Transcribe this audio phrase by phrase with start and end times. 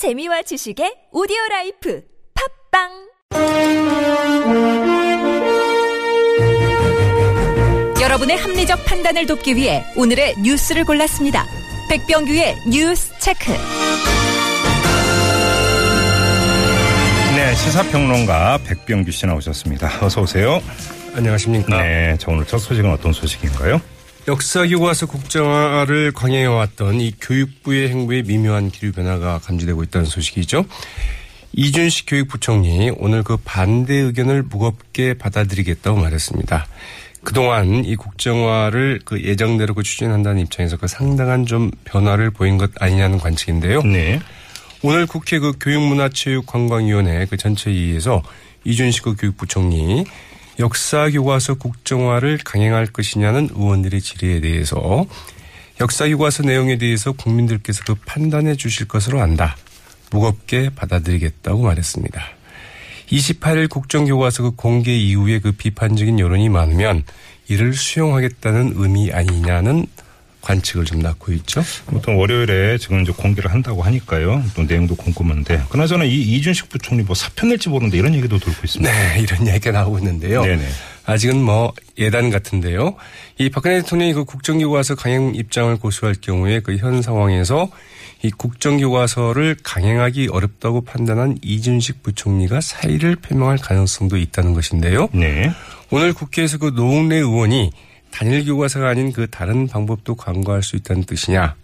[0.00, 2.02] 재미와 지식의 오디오 라이프
[2.72, 2.88] 팟빵
[8.00, 11.44] 여러분의 합리적 판단을 돕기 위해 오늘의 뉴스를 골랐습니다.
[11.90, 13.52] 백병규의 뉴스 체크.
[17.36, 20.02] 네, 시사평론가 백병규 씨 나오셨습니다.
[20.02, 20.62] 어서 오세요.
[21.14, 21.82] 안녕하십니까.
[21.82, 23.78] 네, 자 오늘 첫 소식은 어떤 소식인가요?
[24.28, 30.64] 역사 교과서 국정화를 강행해왔던 이 교육부의 행보에 미묘한 기류 변화가 감지되고 있다는 소식이죠.
[31.52, 36.66] 이준식 교육부총리 오늘 그 반대 의견을 무겁게 받아들이겠다고 말했습니다.
[37.24, 43.18] 그동안 이 국정화를 그 예정대로 그 추진한다는 입장에서 그 상당한 좀 변화를 보인 것 아니냐는
[43.18, 43.82] 관측인데요.
[43.82, 44.20] 네.
[44.82, 48.22] 오늘 국회 그 교육문화체육관광위원회 그 전체 회의에서
[48.64, 50.04] 이준식 그 교육부총리
[50.60, 55.06] 역사 교과서 국정화를 강행할 것이냐는 의원들의 질의에 대해서
[55.80, 59.56] 역사 교과서 내용에 대해서 국민들께서 그 판단해 주실 것으로 안다.
[60.10, 62.22] 무겁게 받아들이겠다고 말했습니다.
[63.06, 67.04] 28일 국정교과서 그 공개 이후에 그 비판적인 여론이 많으면
[67.48, 69.86] 이를 수용하겠다는 의미 아니냐는
[70.40, 71.62] 관측을 좀 낳고 있죠.
[71.86, 74.42] 보통 월요일에 지금 이제 공개를 한다고 하니까요.
[74.54, 75.64] 또 내용도 궁금한데.
[75.68, 78.90] 그나저나 이 이준식 부총리 뭐 사표 낼지 모르는데 이런 얘기도 돌고 있습니다.
[78.92, 80.42] 네, 이런 얘기가 나오고 있는데요.
[80.42, 80.66] 네네.
[81.06, 82.94] 아직은 뭐 예단 같은데요.
[83.38, 87.68] 이 박근혜 대통령이 그 국정교과서 강행 입장을 고수할 경우에 그 현 상황에서
[88.22, 95.08] 이 국정교과서를 강행하기 어렵다고 판단한 이준식 부총리가 사의를 표명할 가능성도 있다는 것인데요.
[95.12, 95.50] 네.
[95.90, 97.70] 오늘 국회에서 그 노웅래 의원이
[98.10, 101.54] 단일 교과서가 아닌 그 다른 방법도 강구할 수 있다는 뜻이냐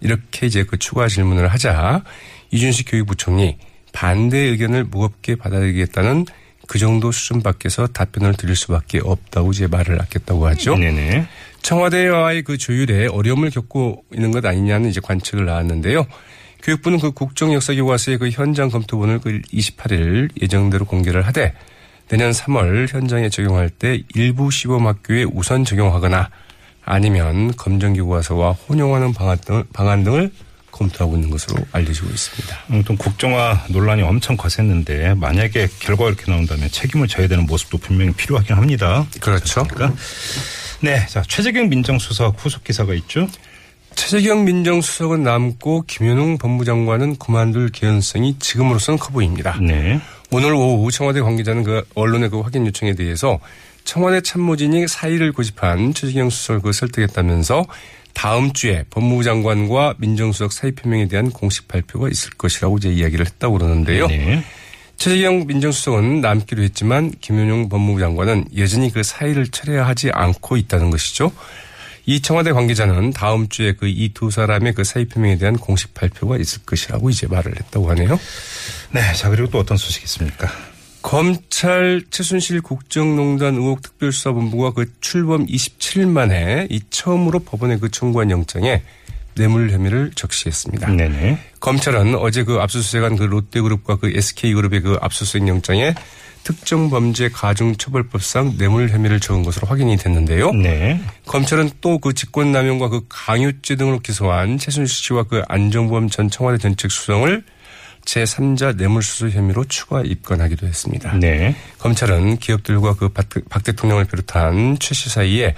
[0.00, 2.02] 이렇게 이제 그 추가 질문을 하자
[2.50, 3.56] 이준식 교육부총리
[3.92, 6.26] 반대 의견을 무겁게 받아들이겠다는
[6.66, 10.76] 그 정도 수준 밖에서 답변을 드릴 수밖에 없다고 이제 말을 아꼈다고 하죠.
[10.76, 11.26] 네네.
[11.60, 16.06] 청와대와의 그 조율에 어려움을 겪고 있는 것 아니냐는 이제 관측을 나왔는데요.
[16.62, 21.54] 교육부는 그 국정역사교과서의 그 현장 검토본을 그 28일 예정대로 공개를 하되
[22.12, 26.28] 내년 3월 현장에 적용할 때 일부 시범학교에 우선 적용하거나
[26.84, 30.30] 아니면 검정교과서와 혼용하는 방안, 등, 방안 등을
[30.70, 32.58] 검토하고 있는 것으로 알려지고 있습니다.
[32.68, 38.56] 아무튼 국정화 논란이 엄청 거셌는데 만약에 결과가 이렇게 나온다면 책임을 져야 되는 모습도 분명히 필요하긴
[38.56, 39.06] 합니다.
[39.18, 39.64] 그렇죠.
[39.64, 39.98] 그러니까
[40.80, 43.26] 네, 자 최재경 민정수석 후속 기사가 있죠.
[43.94, 49.58] 최재경 민정수석은 남고 김현웅 법무장관은 그만둘 개연성이 지금으로서는 커 보입니다.
[49.62, 49.98] 네.
[50.34, 53.38] 오늘 오후 청와대 관계자는 그 언론의 그 확인 요청에 대해서
[53.84, 57.66] 청와대 참모진이 사의를 고집한 최재경 수석을 그 설득했다면서
[58.14, 63.58] 다음 주에 법무부 장관과 민정수석 사의 표명에 대한 공식 발표가 있을 것이라고 이제 이야기를 했다고
[63.58, 64.06] 그러는데요.
[64.06, 64.42] 네.
[64.96, 71.30] 최재경 민정수석은 남기로 했지만 김윤용 법무부 장관은 여전히 그 사의를 철회하지 않고 있다는 것이죠.
[72.04, 76.36] 이 청와대 관계자는 다음 주에 그 이 두 사람의 그 사의 표명에 대한 공식 발표가
[76.36, 78.18] 있을 것이라고 이제 말을 했다고 하네요.
[78.90, 80.48] 네, 자 그리고 또 어떤 소식이 있습니까?
[81.02, 88.82] 검찰 최순실 국정농단 의혹 특별수사본부가 그 출범 27일 만에 이 처음으로 법원에 그 청구한 영장에
[89.34, 90.88] 뇌물 혐의를 적시했습니다.
[90.90, 91.38] 네네.
[91.60, 95.94] 검찰은 어제 그 압수수색한 그 롯데그룹과 그 SK그룹의 그 압수수색 영장에
[96.44, 100.50] 특정 범죄 가중 처벌법상 뇌물 혐의를 적은 것으로 확인이 됐는데요.
[100.52, 101.00] 네.
[101.26, 106.90] 검찰은 또 그 직권남용과 그 강요죄 등으로 기소한 최순실 씨와 그 안정범 전 청와대 전책
[106.90, 107.44] 수석을
[108.04, 111.14] 제3자 뇌물수수 혐의로 추가 입건하기도 했습니다.
[111.18, 111.54] 네.
[111.78, 115.54] 검찰은 기업들과 그 박 대통령을 비롯한 최 씨 사이에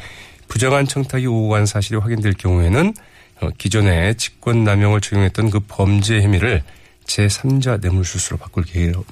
[0.48, 2.92] 부정한 청탁이 오고 간 사실이 확인될 경우에는 어,
[3.58, 6.62] 기존에 직권 남용을 적용했던 그 범죄 혐의를
[7.06, 8.64] 제3자 뇌물수수로 바꿀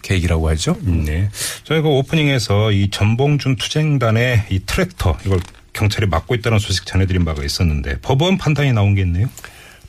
[0.02, 0.76] 계획이라고 하죠.
[0.82, 1.28] 네.
[1.64, 5.40] 저희가 오프닝에서 이 전봉준 투쟁단의 이 트랙터 이걸
[5.72, 9.28] 경찰이 막고 있다는 소식 전해드린 바가 있었는데 법원 판단이 나온 게 있네요.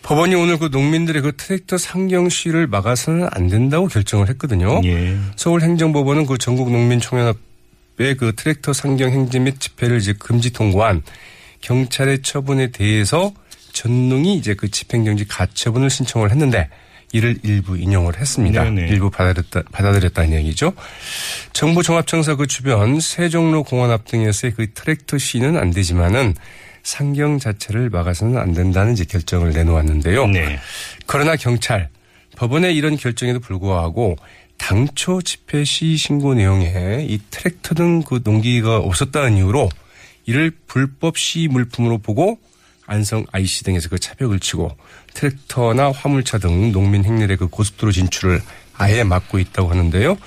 [0.02, 4.82] 법원이 오늘 그 농민들의 그 트랙터 상경 시위를 막아서는 안 된다고 결정을 했거든요.
[4.84, 5.18] 예.
[5.38, 7.38] 서울행정법원은 그 전국 농민총연합의
[8.18, 11.04] 그 트랙터 상경 행진 및 집회를 이제 금지 통고한
[11.62, 13.32] 경찰의 처분에 대해서
[13.74, 16.70] 전능이 이제 그 집행정지 가처분을 신청을 했는데
[17.12, 18.64] 이를 일부 인용을 했습니다.
[18.64, 18.88] 네네.
[18.88, 20.74] 일부 받아들였다, 받아들였다는 얘기죠.
[21.54, 26.34] 정부 종합청사 그 주변 세종로 공원 앞 등에서의 그 트랙터 시는 안 되지만은
[26.82, 30.28] 상경 자체를 막아서는 안 된다는 이제 결정을 내놓았는데요.
[30.28, 30.60] 네.
[31.06, 31.90] 그러나 경찰
[32.36, 34.16] 법원의 이런 결정에도 불구하고
[34.58, 39.70] 당초 집회 시위 신고 내용에 이 트랙터 등 그 농기가 없었다는 이유로
[40.26, 42.40] 이를 불법 시위 물품으로 보고
[42.86, 44.76] 안성 IC 등에서 그 차벽을 치고
[45.14, 48.42] 트랙터나 화물차 등 농민 행렬의 그 고속도로 진출을
[48.76, 50.18] 아예 막고 있다고 하는데요.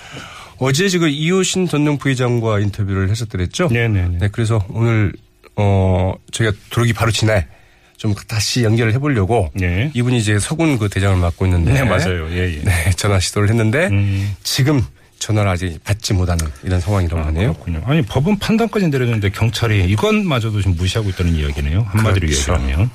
[0.58, 3.68] 어제 지금 이호신 전능 부회장과 인터뷰를 했었더랬죠.
[3.68, 4.18] 네네네.
[4.20, 5.12] 네, 그래서 오늘
[5.56, 7.48] 어 저희가 들어오기 바로 지날
[7.96, 9.90] 좀 다시 연결을 해보려고 예.
[9.94, 12.28] 이분이 이제 서군 그 대장을 맡고 있는데 네, 맞아요.
[12.30, 12.60] 예, 예.
[12.62, 14.34] 네, 전화 시도를 했는데 음.
[14.42, 14.82] 지금
[15.18, 17.52] 전화를 아직 받지 못하는 이런 상황이라고 하네요.
[17.54, 17.82] 그렇군요.
[17.86, 21.86] 아니 법원 판단까지 내렸는데 경찰이 이것마저도 지금 무시하고 있다는 이야기네요.
[21.88, 22.52] 한마디로 그렇죠.
[22.52, 22.90] 얘기하면.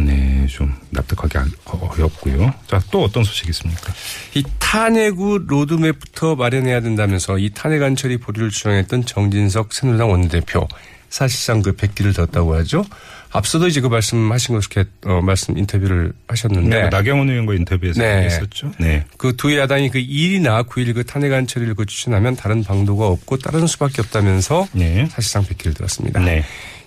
[0.00, 2.52] 네, 좀 납득하기 어렵고요.
[2.66, 3.94] 자, 또 어떤 소식이 있습니까?
[4.34, 10.68] 이 탄핵 후 로드맵부터 마련해야 된다면서 이 탄핵 안 처리 보류를 주장했던 정진석 새누리당 원내대표
[11.08, 12.84] 사실상 그 백기를 뒀다고 하죠.
[13.30, 18.24] 앞서도 이제 그 말씀하신 것렇게 어, 말씀 인터뷰를 하셨는데 네, 나경원 의원과 인터뷰에서 네.
[18.24, 18.72] 했었죠.
[18.78, 19.04] 네.
[19.16, 23.38] 그 두 야당이 그 1이나 9일 그 탄핵 안 처리를 그 추진하면 다른 방도가 없고
[23.38, 25.06] 따르는 수밖에 없다면서 네.
[25.10, 26.20] 사실상 백기를 들었습니다.
[26.20, 26.42] 네.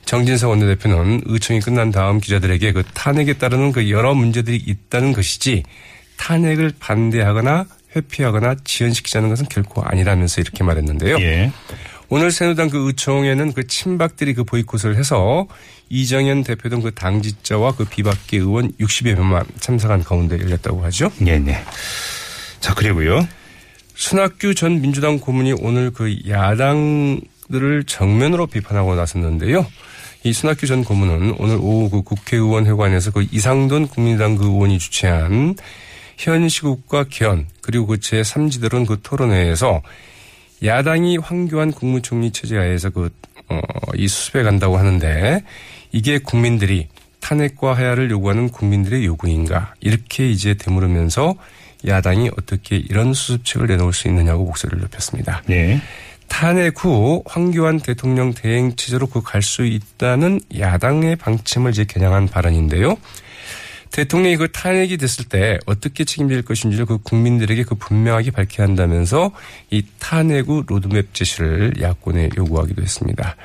[0.05, 5.63] 정진석 원내대표는 의총이 끝난 다음 기자들에게 그 탄핵에 따르는 그 여러 문제들이 있다는 것이지
[6.17, 7.65] 탄핵을 반대하거나
[7.95, 11.17] 회피하거나 지연시키자는 것은 결코 아니라면서 이렇게 말했는데요.
[11.19, 11.51] 예.
[12.13, 15.47] 오늘 새누리당 그 의총에는 그 친박들이 그 보이콧을 해서
[15.87, 21.09] 이정현 대표 등 그 당직자와 그 비박계 의원 60여 명만 참석한 가운데 열렸다고 하죠.
[21.19, 21.63] 네, 네.
[22.59, 23.25] 자, 그리고요.
[23.95, 29.65] 순학규 전 민주당 고문이 오늘 그 야당들을 정면으로 비판하고 나섰는데요.
[30.23, 35.55] 이 순학규 전 고문은 오늘 오후 그 국회의원 회관에서 그 이상돈 국민당 그 의원이 주최한
[36.17, 39.81] 현 시국과 개헌 그리고 그 제3지대론 그 토론회에서
[40.63, 43.09] 야당이 황교안 국무총리 체제하에서 그,
[43.49, 43.59] 어,
[43.95, 45.43] 이 수습해 간다고 하는데
[45.91, 46.87] 이게 국민들이
[47.19, 51.35] 탄핵과 하야를 요구하는 국민들의 요구인가 이렇게 이제 되물으면서
[51.87, 55.41] 야당이 어떻게 이런 수습책을 내놓을 수 있느냐고 목소리를 높였습니다.
[55.47, 55.81] 네.
[56.27, 62.95] 탄핵 후 황교안 대통령 대행 체제로 그 갈 수 있다는 야당의 방침을 이제 겨냥한 발언인데요.
[63.91, 69.31] 대통령이 그 탄핵이 됐을 때 어떻게 책임질 것인지를 그 국민들에게 그 분명하게 밝혀야 한다면서
[69.69, 73.35] 이 탄핵 후 로드맵 제시를 야권에 요구하기도 했습니다.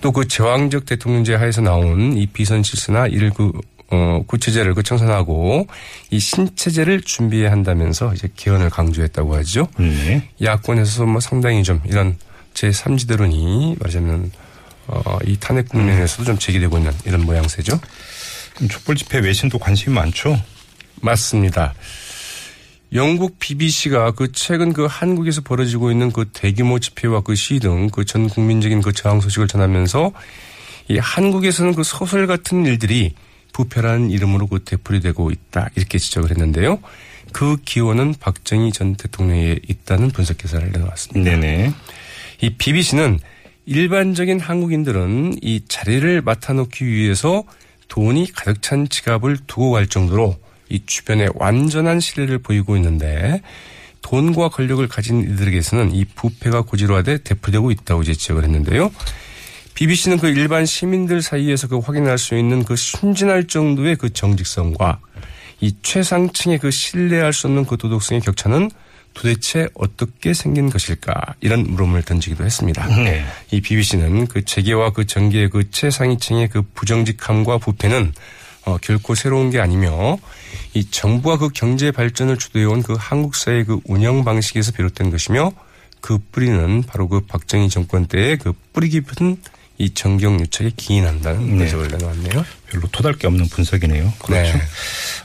[0.00, 3.52] 또 그 제왕적 대통령제 하에서 나온 이 비선 실세나 이를 그
[3.90, 5.66] 어, 구체제를 그 청산하고
[6.10, 9.66] 이 신체제를 준비해야 한다면서 이제 개헌을 강조했다고 하죠.
[9.78, 10.28] 네.
[10.42, 12.16] 야권에서 뭐 상당히 좀 이런
[12.54, 14.30] 제3지대론이 말하자면
[14.86, 17.80] 어, 이 탄핵 국면에서도 좀 제기되고 있는 이런 모양새죠.
[18.68, 20.40] 촛불 집회 외신도 관심이 많죠.
[21.00, 21.74] 맞습니다.
[22.92, 28.04] 영국 BBC가 그 최근 그 한국에서 벌어지고 있는 그 대규모 집회와 그 시위 등 그
[28.04, 30.12] 전 국민적인 그 저항 소식을 전하면서
[30.88, 33.14] 이 한국에서는 그 소설 같은 일들이
[33.52, 36.80] 부패라는 이름으로 그 되풀이되고 있다 이렇게 지적을 했는데요.
[37.32, 41.30] 그 기원은 박정희 전 대통령에 있다는 분석 기사를 내놓았습니다.
[41.30, 41.72] 네네.
[42.40, 43.20] 이 BBC는
[43.66, 47.44] 일반적인 한국인들은 이 자리를 맡아놓기 위해서
[47.90, 50.36] 돈이 가득 찬 지갑을 두고 갈 정도로
[50.70, 53.42] 이 주변에 완전한 신뢰를 보이고 있는데
[54.00, 58.90] 돈과 권력을 가진 이들에게서는 이 부패가 고지로화돼 대표되고 있다고 이제 지적을 했는데요.
[59.74, 65.00] BBC는 그 일반 시민들 사이에서 그 확인할 수 있는 그 순진할 정도의 그 정직성과
[65.60, 68.70] 이 최상층의 그 신뢰할 수 없는 그 도덕성의 격차는
[69.14, 72.86] 도대체 어떻게 생긴 것일까 이런 물음을 던지기도 했습니다.
[73.02, 73.24] 네.
[73.50, 78.12] 이 BBC는 그 재계와 그 정계의 그 최상위층의 그 부정직함과 부패는
[78.66, 80.18] 어, 결코 새로운 게 아니며
[80.74, 85.52] 이 정부와 그 경제 발전을 주도해온 그 한국 사회 그 운영 방식에서 비롯된 것이며
[86.00, 89.38] 그 뿌리는 바로 그 박정희 정권 때의 그 뿌리 깊은
[89.80, 91.64] 이 정경 유착에 기인한다는 네.
[91.64, 92.44] 분석을 내놓았네요.
[92.70, 94.12] 별로 토달 게 없는 분석이네요.
[94.18, 94.58] 그렇죠.
[94.58, 94.62] 네.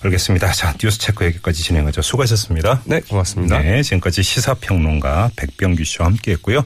[0.04, 0.50] 알겠습니다.
[0.54, 2.02] 자, 뉴스 체크 여기까지 진행하죠.
[2.02, 2.81] 수고하셨습니다.
[2.86, 3.60] 네, 고맙습니다.
[3.60, 6.54] 네, 지금까지 시사평론가 백병규 씨와 함께 했고요.